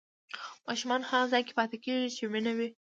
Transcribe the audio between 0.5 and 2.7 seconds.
ماشومان هغه ځای کې پاتې کېږي چې مینه وي.